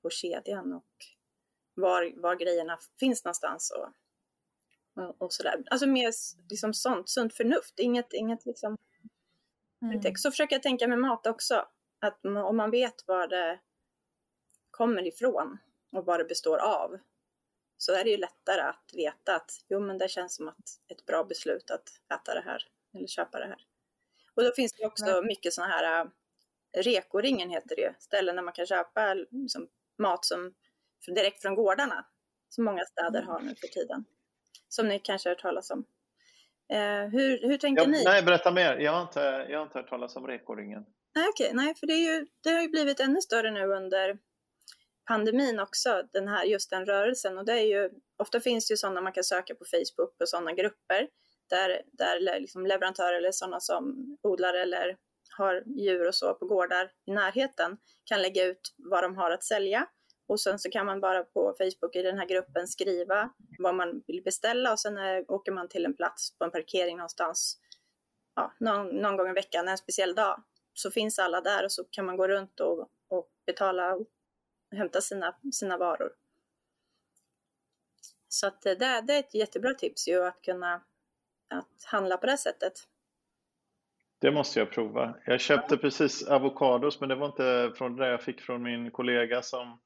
[0.02, 0.86] på kedjan och
[1.74, 3.70] var, var grejerna finns någonstans.
[3.70, 3.88] Och,
[5.02, 5.62] och, och sådär.
[5.66, 6.12] Alltså mer
[6.50, 7.78] liksom sånt, sunt förnuft.
[7.78, 8.78] Inget, inget liksom...
[9.82, 10.14] Mm.
[10.16, 11.68] Så försöker jag tänka med mat också.
[11.98, 13.60] Att om man vet var det
[14.70, 15.58] kommer ifrån
[15.92, 16.98] och vad det består av
[17.76, 21.06] så är det ju lättare att veta att jo, men det känns som att ett
[21.06, 22.62] bra beslut att äta det här
[22.94, 23.66] eller köpa det här.
[24.34, 25.22] Och då finns det också Nej.
[25.22, 26.10] mycket sådana här äh,
[26.82, 30.54] Rekoringen heter det ställen där man kan köpa liksom, mat som
[31.06, 32.06] direkt från gårdarna
[32.48, 34.04] som många städer har nu för tiden.
[34.68, 35.84] Som ni kanske har hört talas om.
[36.72, 38.04] Eh, hur, hur tänker ja, ni?
[38.04, 38.76] Nej, berätta mer.
[38.76, 40.86] Jag har inte, jag har inte hört talas om Rekoringen.
[41.14, 41.46] Nej, okej.
[41.46, 41.56] Okay.
[41.56, 44.18] Nej, för det, är ju, det har ju blivit ännu större nu under
[45.08, 47.38] pandemin också, den här, just den rörelsen.
[47.38, 50.28] Och det är ju, ofta finns det ju sådana man kan söka på Facebook och
[50.28, 51.08] sådana grupper
[51.50, 54.96] där, där liksom leverantörer eller sådana som odlar eller
[55.36, 59.44] har djur och så på gårdar i närheten kan lägga ut vad de har att
[59.44, 59.86] sälja.
[60.26, 64.02] Och sen så kan man bara på Facebook i den här gruppen skriva vad man
[64.06, 67.58] vill beställa och sen är, åker man till en plats på en parkering någonstans
[68.34, 70.42] ja, någon, någon gång i veckan, en speciell dag.
[70.74, 73.98] Så finns alla där och så kan man gå runt och, och betala
[74.76, 76.12] hämta sina, sina varor.
[78.28, 80.82] Så att eh, det, det är ett jättebra tips ju att kunna
[81.52, 82.72] att handla på det sättet.
[84.18, 85.14] Det måste jag prova.
[85.26, 89.42] Jag köpte precis avokados men det var inte från det jag fick från min kollega
[89.42, 89.80] som,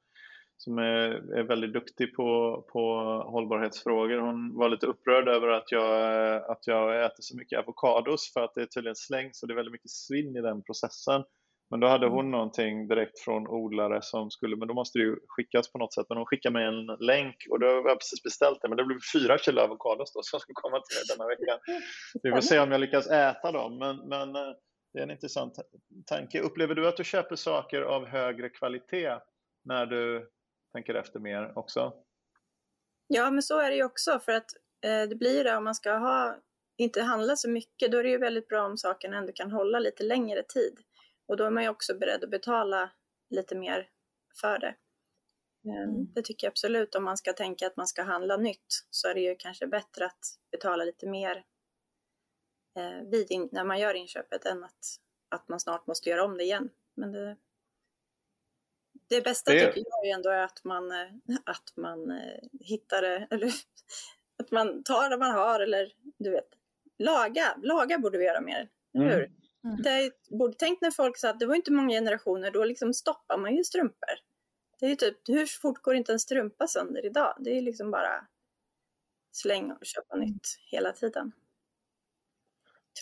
[0.57, 2.81] som är, är väldigt duktig på, på
[3.27, 4.18] hållbarhetsfrågor.
[4.18, 8.55] Hon var lite upprörd över att jag, att jag äter så mycket avokados för att
[8.55, 11.25] det är tydligen slängs och det är väldigt mycket svinn i den processen.
[11.70, 12.31] Men då hade hon mm.
[12.31, 16.07] någonting direkt från odlare som skulle, men då måste det ju skickas på något sätt.
[16.09, 18.68] Men hon skickade mig en länk och då har jag precis beställt det.
[18.68, 21.59] Men det blev fyra kilo avokados då som ska komma till mig denna vecka.
[22.22, 23.79] Vi får se om jag lyckas äta dem.
[23.79, 24.52] Men, men eh,
[24.92, 25.55] det är en intressant
[26.07, 26.40] tanke.
[26.40, 29.18] Upplever du att du köper saker av högre kvalitet
[29.64, 30.31] när du
[30.72, 31.92] tänker efter mer också?
[33.07, 34.50] Ja, men så är det ju också för att
[34.85, 36.37] eh, det blir det om man ska ha,
[36.79, 39.79] inte handla så mycket, då är det ju väldigt bra om sakerna ändå kan hålla
[39.79, 40.79] lite längre tid.
[41.26, 42.90] Och då är man ju också beredd att betala
[43.30, 43.88] lite mer
[44.40, 44.74] för det.
[45.70, 46.12] Ehm, mm.
[46.14, 46.94] Det tycker jag absolut.
[46.94, 50.06] Om man ska tänka att man ska handla nytt så är det ju kanske bättre
[50.06, 51.44] att betala lite mer
[52.76, 54.96] eh, vid in, när man gör inköpet än att,
[55.28, 56.70] att man snart måste göra om det igen.
[56.94, 57.36] Men det,
[59.08, 59.72] det bästa det...
[59.72, 61.08] tycker jag ändå är att man, eh,
[61.44, 63.52] att man eh, hittar det, eller
[64.38, 66.48] att man tar det man har eller du vet,
[66.98, 69.08] laga, laga borde vi göra mer, mm.
[69.08, 69.30] hur?
[69.66, 69.83] Mm.
[69.83, 73.38] Det borde tänkt när folk sa att det var inte många generationer, då liksom stoppar
[73.38, 74.14] man ju strumpor.
[74.81, 77.35] Det är ju typ, hur fort går inte en strumpa sönder idag?
[77.38, 78.26] Det är liksom bara
[79.33, 80.26] slänga och köpa mm.
[80.29, 81.33] nytt hela tiden.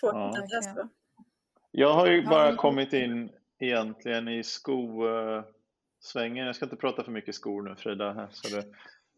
[0.01, 0.39] Tråkigt ja.
[0.39, 0.89] att det är så.
[1.71, 2.57] Jag har ju bara ja.
[2.57, 5.47] kommit in egentligen i skosvängen.
[6.47, 8.13] Jag ska inte prata för mycket skor nu Frida.
[8.13, 8.67] Här, så det,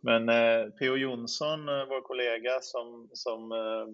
[0.00, 0.96] Men eh, P.O.
[0.96, 3.86] Jonsson, eh, vår kollega som, som, eh,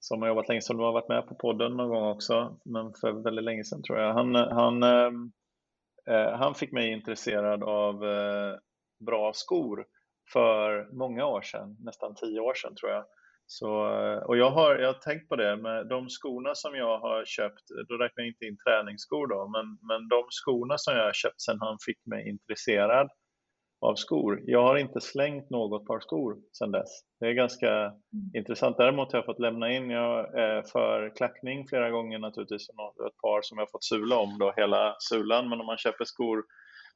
[0.00, 3.12] som har jobbat länge, som har varit med på podden någon gång också, men för
[3.24, 4.14] väldigt länge sedan tror jag.
[4.14, 5.32] Han, han, ehm,
[6.10, 8.56] eh, han fick mig intresserad av eh,
[9.06, 9.86] bra skor
[10.32, 13.04] för många år sedan, nästan tio år sedan tror jag.
[13.46, 16.98] Så, eh, och jag har, jag har tänkt på det, med de skorna som jag
[16.98, 21.04] har köpt, då räknar jag inte in träningsskor då, men, men de skorna som jag
[21.04, 23.08] har köpt sedan han fick mig intresserad
[23.80, 24.42] av skor.
[24.44, 26.88] Jag har inte slängt något par skor sedan dess.
[27.20, 27.94] Det är ganska mm.
[28.34, 28.76] intressant.
[28.76, 30.26] Däremot har jag fått lämna in jag,
[30.72, 32.68] för klackning flera gånger naturligtvis,
[33.08, 36.04] ett par som jag har fått sula om då, hela sulan, men om man köper
[36.04, 36.44] skor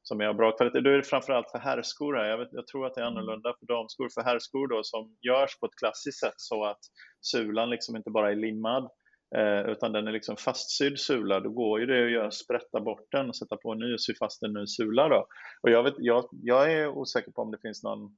[0.03, 0.81] som är av bra kvalitet.
[0.81, 2.25] Då är det framförallt för herrskor här.
[2.25, 3.17] Jag, vet, jag, tror att det är mm.
[3.17, 4.09] annorlunda för damskor.
[4.13, 6.79] För herrskor då som görs på ett klassiskt sätt så att
[7.21, 8.89] sulan liksom inte bara är limmad
[9.35, 11.39] eh, utan den är liksom fastsydd sula.
[11.39, 14.01] Då går ju det att göra, sprätta bort den och sätta på en ny och
[14.01, 15.09] sy fast en ny sula.
[15.09, 15.27] Då.
[15.61, 18.17] Och jag, vet, jag, jag är osäker på om det finns någon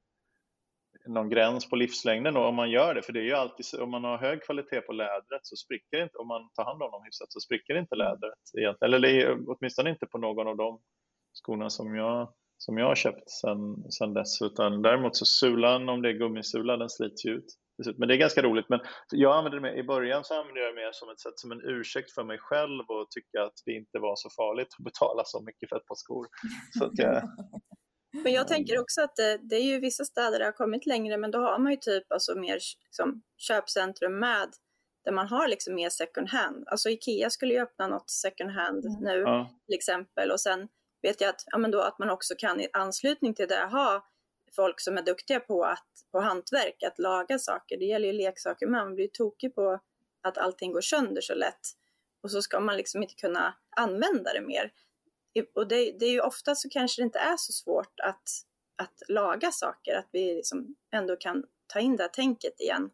[1.07, 4.03] någon gräns på livslängden om man gör det, för det är ju alltid om man
[4.03, 7.31] har hög kvalitet på lädret så spricker inte, om man tar hand om dem hyfsat
[7.31, 10.79] så spricker inte lädret egentligen, eller åtminstone inte på någon av de
[11.33, 13.29] skorna som jag, som jag har köpt
[13.99, 14.41] sen dess.
[14.41, 17.45] Utan däremot så sulan, om det är gummisula, den slits ju ut.
[17.97, 18.69] Men det är ganska roligt.
[18.69, 18.79] Men
[19.11, 21.51] jag använde det med, I början så använde jag det mer som ett sätt, som
[21.51, 25.23] en ursäkt för mig själv och tycka att det inte var så farligt att betala
[25.25, 26.27] så mycket för ett par skor.
[26.77, 27.23] Så att jag,
[28.23, 30.85] men jag tänker också att det, det, är ju vissa städer där det har kommit
[30.85, 34.49] längre, men då har man ju typ alltså mer liksom, köpcentrum med
[35.05, 36.63] där man har liksom mer second hand.
[36.67, 38.99] Alltså Ikea skulle ju öppna något second hand mm.
[39.01, 39.49] nu ja.
[39.65, 40.67] till exempel och sen
[41.01, 44.05] vet jag att, ja, men då, att man också kan i anslutning till det ha
[44.51, 47.77] folk som är duktiga på, att, på hantverk, att laga saker.
[47.77, 48.85] Det gäller ju leksaker med.
[48.85, 49.79] Man blir tokig på
[50.21, 51.61] att allting går sönder så lätt
[52.21, 54.73] och så ska man liksom inte kunna använda det mer.
[55.53, 58.29] Och det, det är ju ofta så kanske det inte är så svårt att,
[58.75, 62.89] att laga saker, att vi liksom ändå kan ta in det här tänket igen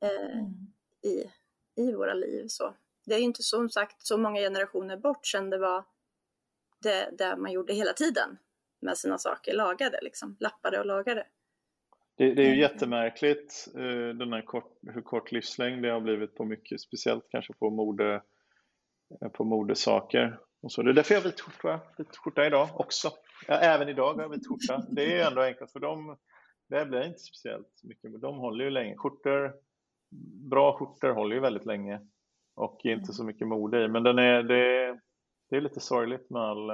[0.00, 0.72] eh, mm.
[1.02, 1.30] i,
[1.76, 2.46] i våra liv.
[2.48, 2.74] Så.
[3.04, 5.84] Det är ju inte som sagt så många generationer bort sedan det var
[6.82, 8.38] det, det man gjorde hela tiden
[8.84, 11.26] med sina saker, lagade liksom, lappade och lagade.
[12.16, 12.60] Det, det är ju mm.
[12.60, 17.52] jättemärkligt eh, den här kort, hur kort livslängd det har blivit på mycket, speciellt kanske
[17.52, 18.22] på mode,
[19.20, 20.38] eh, på modesaker.
[20.62, 20.82] Och så.
[20.82, 23.10] Det är därför jag har vit skjorta, vit skjorta idag också.
[23.48, 24.86] Ja, även idag har jag vit skjorta.
[24.90, 26.16] Det är ändå enkelt för dem.
[26.68, 28.96] Det blir inte speciellt mycket, men de håller ju länge.
[28.96, 29.52] Skjortor,
[30.50, 32.00] bra skjortor håller ju väldigt länge
[32.54, 33.88] och inte så mycket mode i.
[33.88, 34.98] Men den är, det,
[35.50, 36.70] det är lite sorgligt med all...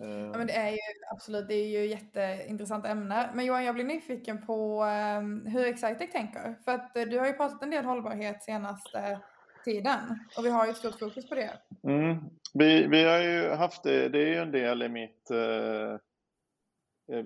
[0.00, 0.78] Eh, ja, men det är ju
[1.12, 3.30] absolut, det är ju jätteintressant ämne.
[3.34, 4.84] Men Johan, jag blir nyfiken på
[5.18, 6.54] um, hur Excitec tänker.
[6.64, 9.20] För att uh, du har ju pratat en del hållbarhet senaste
[9.64, 9.98] tiden
[10.38, 11.52] och vi har ju ett stort fokus på det.
[11.84, 12.16] Mm.
[12.54, 15.98] Vi, vi har ju haft det, det är ju en del i mitt uh,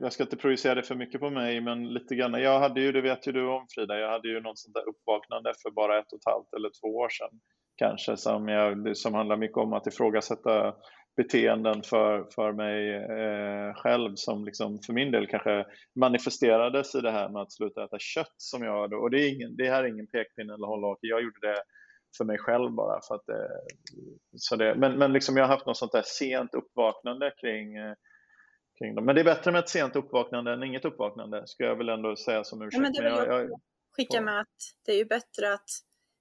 [0.01, 2.33] jag ska inte projicera det för mycket på mig, men lite grann.
[2.33, 4.89] Jag hade ju, det vet ju du om Frida, jag hade ju något sånt där
[4.89, 7.41] uppvaknande för bara ett och ett halvt eller två år sedan
[7.81, 10.75] kanske som, jag, som handlar mycket om att ifrågasätta
[11.17, 17.11] beteenden för, för mig eh, själv som liksom för min del kanske manifesterades i det
[17.11, 19.89] här med att sluta äta kött som jag och det, är ingen, det här är
[19.89, 21.63] ingen pekpinne eller hållhake, jag gjorde det
[22.17, 23.01] för mig själv bara.
[23.09, 23.49] För att det,
[24.37, 27.95] så det, men men liksom jag har haft något sånt där sent uppvaknande kring, eh,
[28.79, 29.05] kring dem.
[29.05, 32.17] Men det är bättre med ett sent uppvaknande än inget uppvaknande, ska jag väl ändå
[32.17, 32.75] säga som ursäkt.
[32.75, 33.61] Ja, men det vill jag, jag
[33.97, 35.71] skicka med att det är ju bättre att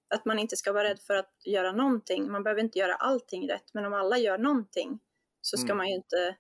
[0.09, 2.31] att man inte ska vara rädd för att göra någonting.
[2.31, 4.99] Man behöver inte göra allting rätt, men om alla gör någonting
[5.41, 5.77] så ska mm.
[5.77, 6.35] man ju inte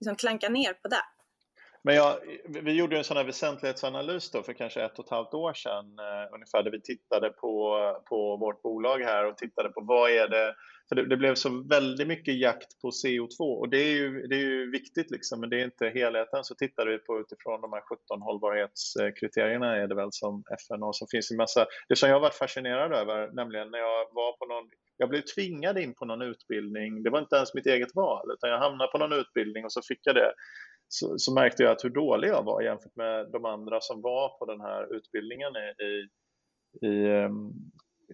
[0.00, 1.04] liksom klanka ner på det.
[1.86, 5.34] Men jag, vi gjorde en sån här väsentlighetsanalys då för kanske ett och ett halvt
[5.34, 9.80] år sedan eh, ungefär där vi tittade på, på vårt bolag här och tittade på
[9.80, 10.54] vad är det,
[10.88, 14.34] för det, det, blev så väldigt mycket jakt på CO2 och det är ju, det
[14.34, 16.44] är ju viktigt liksom men det är inte helheten.
[16.44, 20.96] Så tittade vi på utifrån de här 17 hållbarhetskriterierna är det väl som FN och
[20.96, 24.32] som finns det en massa, det som jag varit fascinerad över nämligen när jag var
[24.38, 27.94] på någon jag blev tvingad in på någon utbildning, det var inte ens mitt eget
[27.94, 30.32] val, utan jag hamnade på någon utbildning och så fick jag det
[30.88, 34.38] så, så, märkte jag att hur dålig jag var jämfört med de andra som var
[34.38, 36.08] på den här utbildningen i, i,
[36.86, 37.50] i, ehm,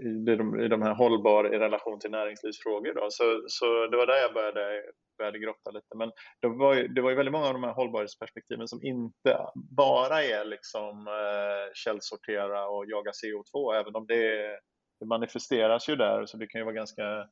[0.00, 2.94] i, de, i de här hållbar i relation till näringslivsfrågor.
[2.94, 3.06] Då.
[3.10, 4.82] Så, så det var där jag började,
[5.18, 5.96] började grotta lite.
[5.96, 9.38] Men det var, ju, det var ju väldigt många av de här hållbarhetsperspektiven som inte
[9.54, 14.58] bara är liksom eh, källsortera och jaga CO2, även om det,
[15.00, 17.28] det manifesteras ju där, så det kan ju vara ganska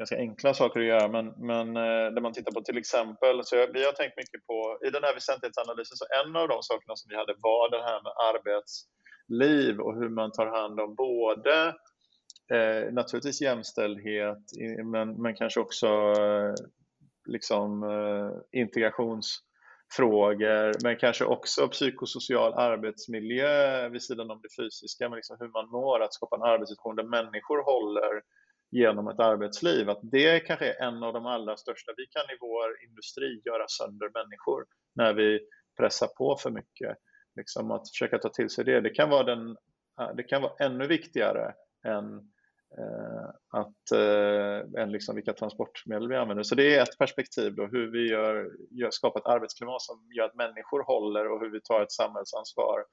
[0.00, 3.56] ganska enkla saker att göra, men, men eh, när man tittar på till exempel, så
[3.56, 7.08] vi har tänkt mycket på, i den här väsentlighetsanalysen, så en av de sakerna som
[7.08, 11.66] vi hade var det här med arbetsliv och hur man tar hand om både
[12.54, 14.44] eh, naturligtvis jämställdhet,
[14.84, 16.54] men, men kanske också eh,
[17.26, 19.42] liksom, eh, integrations
[19.90, 25.68] frågor, men kanske också psykosocial arbetsmiljö vid sidan om det fysiska, men liksom hur man
[25.68, 28.22] mår, att skapa en arbetssituation där människor håller
[28.70, 31.92] genom ett arbetsliv, att det kanske är en av de allra största.
[31.96, 35.40] Vi kan i vår industri göra sönder människor när vi
[35.76, 36.96] pressar på för mycket.
[37.36, 39.56] Liksom att försöka ta till sig det, det kan vara, den,
[40.16, 41.54] det kan vara ännu viktigare
[41.86, 42.30] än
[42.78, 43.28] Eh,
[43.60, 46.42] att, eh, än liksom vilka transportmedel vi använder.
[46.42, 50.24] Så det är ett perspektiv då, hur vi gör, gör, skapar ett arbetsklimat som gör
[50.24, 52.84] att människor håller och hur vi tar ett samhällsansvar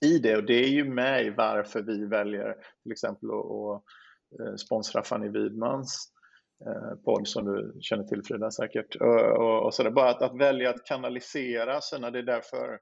[0.00, 0.36] i det.
[0.36, 3.82] Och det är ju med i varför vi väljer till exempel att, att
[4.40, 6.12] eh, sponsra Fanny Widmans
[6.66, 8.96] eh, podd som du känner till Frida säkert.
[8.96, 9.90] Och, och så där.
[9.90, 12.78] Bara att, att välja att kanalisera sina, det är därför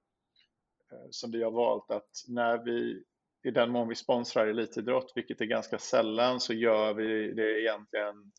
[1.11, 3.05] som vi har valt att när vi
[3.45, 8.33] i den mån vi sponsrar elitidrott, vilket är ganska sällan, så gör vi det egentligen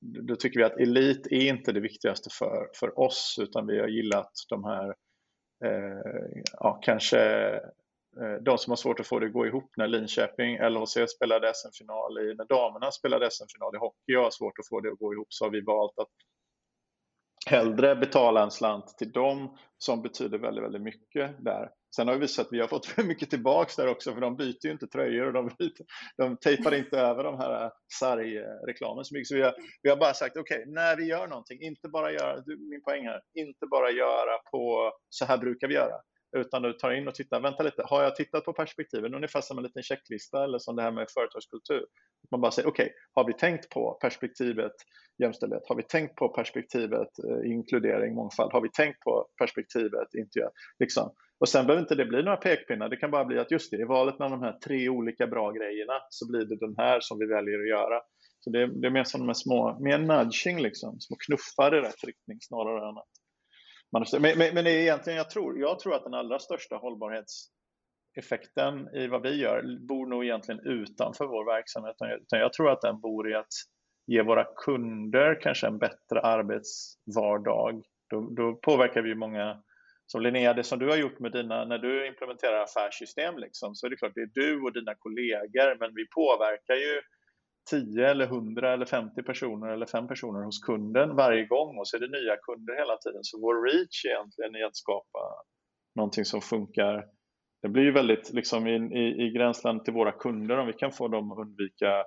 [0.00, 3.88] då tycker vi att elit är inte det viktigaste för, för oss utan vi har
[3.88, 4.88] gillat de här
[5.64, 7.20] eh, ja, kanske
[8.20, 11.52] eh, de som har svårt att få det att gå ihop när Linköping, LHC spelade
[11.54, 14.98] SM-final i, när damerna spelade SM-final i hockey och har svårt att få det att
[14.98, 16.08] gå ihop så har vi valt att
[17.46, 22.20] hellre betala en slant till dem som betyder väldigt, väldigt mycket där Sen har vi
[22.20, 25.26] visat att vi har fått mycket tillbaks där också för de byter ju inte tröjor
[25.26, 25.84] och de, byter,
[26.16, 29.28] de tejpar inte över de här eh, sargreklamen så mycket.
[29.28, 32.12] Så vi har, vi har bara sagt okej, okay, när vi gör någonting, inte bara
[32.12, 35.96] göra, min poäng här, inte bara göra på så här brukar vi göra.
[36.36, 39.14] Utan du tar in och tittar, vänta lite, har jag tittat på perspektiven?
[39.14, 41.86] Ungefär som en liten checklista eller som det här med företagskultur.
[42.30, 44.72] Man bara säger, okej, okay, har vi tänkt på perspektivet
[45.22, 45.62] jämställdhet?
[45.68, 48.52] Har vi tänkt på perspektivet eh, inkludering, mångfald?
[48.52, 50.48] Har vi tänkt på perspektivet intervju?
[50.78, 51.14] Liksom.
[51.40, 53.76] Och sen behöver inte det bli några pekpinnar, det kan bara bli att just det,
[53.76, 57.18] i valet mellan de här tre olika bra grejerna så blir det den här som
[57.18, 58.00] vi väljer att göra.
[58.40, 61.80] Så det, det är mer som de här små, mer nudging liksom, små knuffar i
[61.80, 63.12] rätt riktning snarare än att
[63.92, 69.06] man, men, men, men egentligen, jag tror, jag tror att den allra största hållbarhetseffekten i
[69.06, 71.96] vad vi gör bor nog egentligen utanför vår verksamhet.
[72.22, 73.52] Utan jag tror att den bor i att
[74.06, 77.82] ge våra kunder kanske en bättre arbetsvardag.
[78.10, 79.62] Då, då påverkar vi många
[80.06, 83.86] som Linnea, det som du har gjort med dina, när du implementerar affärssystem liksom, så
[83.86, 87.00] är det klart det är du och dina kollegor, men vi påverkar ju
[87.70, 91.96] 10 eller 100 eller 50 personer eller 5 personer hos kunden varje gång och så
[91.96, 93.20] är det nya kunder hela tiden.
[93.22, 95.18] Så vår reach egentligen är att skapa
[95.96, 97.04] någonting som funkar.
[97.62, 100.92] Det blir ju väldigt liksom i, i, i gränsland till våra kunder om vi kan
[100.92, 102.04] få dem att undvika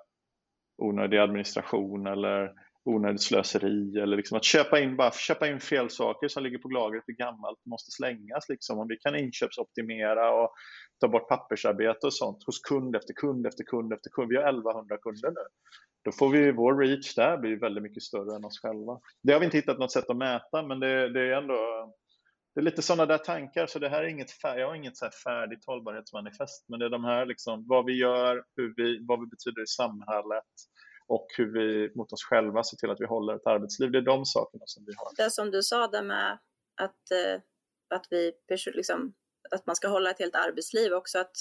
[0.78, 2.54] onödig administration eller
[2.90, 6.70] onödigt slöseri eller liksom att köpa in, bara köpa in fel saker som ligger på
[6.70, 8.50] lagret är gammalt måste slängas.
[8.50, 8.80] Liksom.
[8.80, 10.50] Om vi kan inköpsoptimera och
[11.00, 14.30] ta bort pappersarbete och sånt hos kund efter kund efter kund efter kund.
[14.30, 15.46] Vi har 1100 kunder nu.
[16.04, 19.00] Då får vi vår reach där blir väldigt mycket större än oss själva.
[19.24, 21.56] Det har vi inte hittat något sätt att mäta men det, det är ändå
[22.56, 25.10] det är lite sådana där tankar, så det här är inget, jag har inget så
[25.24, 29.26] färdigt hållbarhetsmanifest, men det är de här liksom, vad vi gör, hur vi, vad vi
[29.26, 30.54] betyder i samhället,
[31.10, 33.92] och hur vi mot oss själva ser till att vi håller ett arbetsliv.
[33.92, 35.16] Det är de sakerna som vi har.
[35.16, 36.40] Det som du sa där med
[36.76, 37.42] att, eh,
[37.90, 38.34] att, vi,
[38.66, 39.14] liksom,
[39.52, 41.36] att man ska hålla ett helt arbetsliv också, att,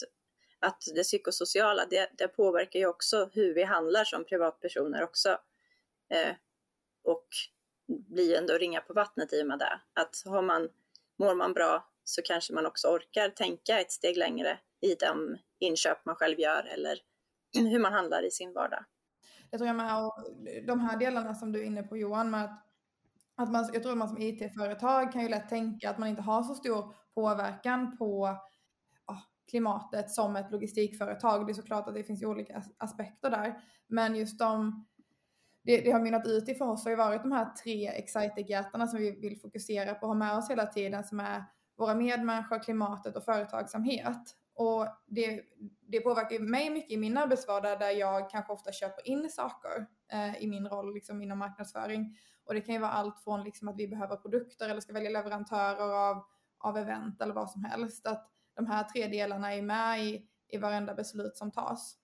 [0.60, 5.28] att det psykosociala, det, det påverkar ju också hur vi handlar som privatpersoner också.
[6.10, 6.34] Eh,
[7.04, 7.26] och
[7.86, 9.80] blir ändå ringa på vattnet i och med det.
[9.94, 10.68] Att har man,
[11.18, 16.04] mår man bra så kanske man också orkar tänka ett steg längre i de inköp
[16.04, 16.98] man själv gör eller
[17.70, 18.84] hur man handlar i sin vardag.
[19.50, 20.14] Jag tror jag med, och
[20.66, 22.62] de här delarna som du är inne på Johan, med att,
[23.34, 26.22] att man, jag tror att man som IT-företag kan ju lätt tänka att man inte
[26.22, 28.24] har så stor påverkan på
[29.06, 31.46] oh, klimatet som ett logistikföretag.
[31.46, 34.86] Det är såklart att det finns olika aspekter där, men just de
[35.68, 38.86] det, det har mynnat ut i för oss har ju varit de här tre excitec-hjärtarna
[38.86, 41.44] som vi vill fokusera på och ha med oss hela tiden som är
[41.76, 44.22] våra medmänniskor, klimatet och företagsamhet.
[44.58, 45.42] Och det,
[45.86, 50.42] det påverkar mig mycket i min arbetsvardag där jag kanske ofta köper in saker eh,
[50.42, 52.16] i min roll liksom inom marknadsföring.
[52.44, 55.10] Och det kan ju vara allt från liksom att vi behöver produkter eller ska välja
[55.10, 56.24] leverantörer av,
[56.58, 58.06] av event eller vad som helst.
[58.06, 61.96] Att de här tre delarna är med i, i varenda beslut som tas.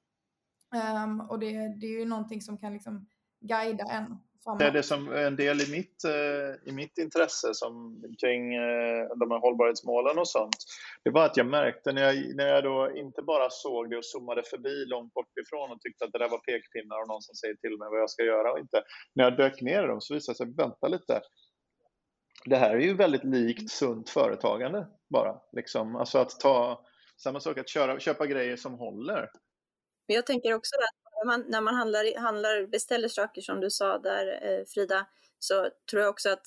[1.05, 3.07] Um, och det, det är ju någonting som kan liksom
[3.41, 4.19] guida en
[4.59, 9.09] det är det som en del i mitt, eh, i mitt intresse som, kring eh,
[9.17, 10.57] de här hållbarhetsmålen och sånt.
[11.05, 14.05] Det var att jag märkte när jag, när jag då inte bara såg det och
[14.05, 17.35] zoomade förbi långt bort ifrån och tyckte att det där var pekpinnar och någon som
[17.35, 18.83] säger till mig vad jag ska göra och inte.
[19.15, 21.21] När jag dök ner i dem så visade det sig, vänta lite,
[22.45, 25.41] det här är ju väldigt likt sunt företagande bara.
[25.53, 25.97] Liksom.
[25.97, 26.85] Alltså att ta,
[27.23, 29.31] samma sak att köra, köpa grejer som håller.
[30.09, 33.99] Men jag tänker också att man, när man handlar, handlar, beställer saker som du sa
[33.99, 35.07] där eh, Frida,
[35.39, 36.47] så tror jag också att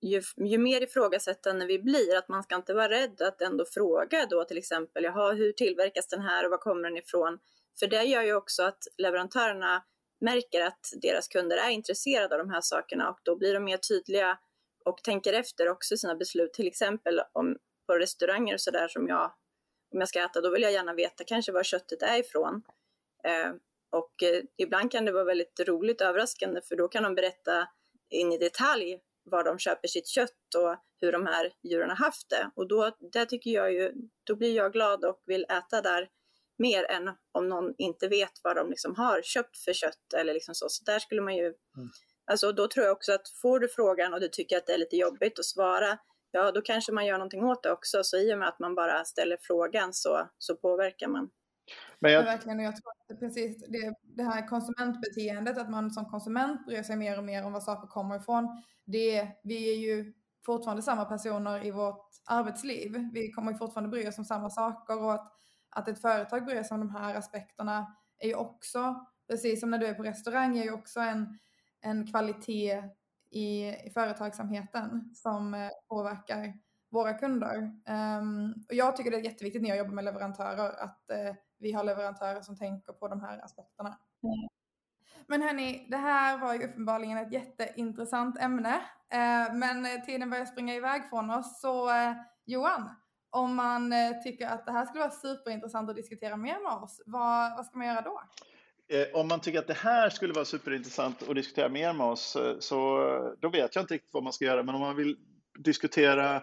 [0.00, 4.26] ju, ju mer ifrågasättande vi blir, att man ska inte vara rädd att ändå fråga
[4.30, 7.38] då till exempel, jaha, hur tillverkas den här och var kommer den ifrån?
[7.78, 9.82] För det gör ju också att leverantörerna
[10.20, 13.76] märker att deras kunder är intresserade av de här sakerna och då blir de mer
[13.76, 14.38] tydliga
[14.84, 16.52] och tänker efter också sina beslut.
[16.52, 17.56] Till exempel om
[17.86, 19.24] på restauranger och sådär som jag,
[19.92, 22.62] om jag ska äta, då vill jag gärna veta kanske var köttet är ifrån.
[23.24, 23.52] Eh,
[23.90, 27.68] och eh, ibland kan det vara väldigt roligt överraskande för då kan de berätta
[28.10, 32.30] in i detalj var de köper sitt kött och hur de här djuren har haft
[32.30, 32.50] det.
[32.54, 33.92] Och då, där tycker jag ju,
[34.24, 36.08] då blir jag glad och vill äta där
[36.58, 40.54] mer än om någon inte vet vad de liksom har köpt för kött eller liksom
[40.54, 40.68] så.
[40.68, 41.88] Så där skulle man ju, mm.
[42.24, 44.78] alltså då tror jag också att får du frågan och du tycker att det är
[44.78, 45.98] lite jobbigt att svara,
[46.30, 48.02] ja då kanske man gör någonting åt det också.
[48.04, 51.30] Så i och med att man bara ställer frågan så, så påverkar man.
[51.98, 52.22] Men jag...
[52.22, 56.96] verkligen, jag tror att precis det, det här konsumentbeteendet, att man som konsument bryr sig
[56.96, 58.62] mer och mer om var saker kommer ifrån.
[58.84, 60.12] Det, vi är ju
[60.46, 63.10] fortfarande samma personer i vårt arbetsliv.
[63.12, 65.32] Vi kommer fortfarande bry oss om samma saker och att,
[65.70, 69.78] att ett företag bryr sig om de här aspekterna är ju också, precis som när
[69.78, 71.38] du är på restaurang, är ju också en,
[71.80, 72.82] en kvalitet
[73.30, 76.54] i, i företagsamheten som eh, påverkar
[76.90, 77.56] våra kunder.
[78.20, 81.72] Um, och jag tycker det är jätteviktigt när jag jobbar med leverantörer att uh, vi
[81.72, 83.98] har leverantörer som tänker på de här aspekterna.
[84.22, 84.48] Mm.
[85.26, 88.74] Men hörni, det här var ju uppenbarligen ett jätteintressant ämne.
[89.14, 91.60] Uh, men tiden börjar springa iväg från oss.
[91.60, 92.12] Så uh,
[92.44, 92.90] Johan,
[93.30, 93.94] om man
[94.24, 97.78] tycker att det här skulle vara superintressant att diskutera mer med oss, vad, vad ska
[97.78, 98.22] man göra då?
[99.14, 102.98] Om man tycker att det här skulle vara superintressant att diskutera mer med oss, så
[103.40, 104.62] då vet jag inte riktigt vad man ska göra.
[104.62, 105.16] Men om man vill
[105.58, 106.42] diskutera Eh,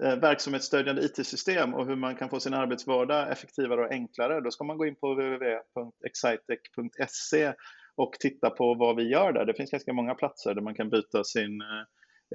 [0.00, 4.78] verksamhetsstödjande IT-system och hur man kan få sin arbetsvardag effektivare och enklare, då ska man
[4.78, 7.52] gå in på www.excitec.se
[7.98, 9.44] och titta på vad vi gör där.
[9.44, 11.60] Det finns ganska många platser där man kan byta sin,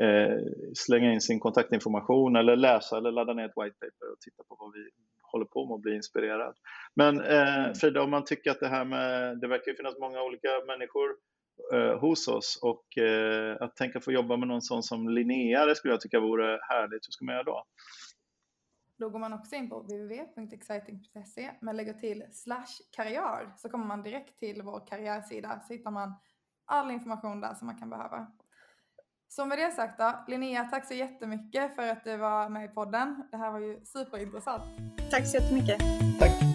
[0.02, 0.38] eh,
[0.74, 4.56] slänga in sin kontaktinformation eller läsa eller ladda ner ett white paper och titta på
[4.60, 4.90] vad vi
[5.32, 6.56] håller på med och bli inspirerad.
[6.96, 10.22] Men eh, Frida, om man tycker att det här med, det verkar ju finnas många
[10.22, 11.10] olika människor
[11.74, 15.76] eh, hos oss och eh, att tänka få jobba med någon sån som Linnea, det
[15.76, 17.08] skulle jag tycka vore härligt.
[17.08, 17.64] Hur ska man göra då?
[18.98, 24.04] Då går man också in på www.exciting.se men lägger till slash karriär så kommer man
[24.04, 26.14] direkt till vår karriärsida så hittar man
[26.66, 28.28] all information där som man kan behöva.
[29.28, 32.68] Så med det sagt då, Linnea, tack så jättemycket för att du var med i
[32.68, 33.28] podden.
[33.32, 34.64] Det här var ju superintressant.
[35.12, 35.80] Tack så jättemycket.
[36.20, 36.53] Tack.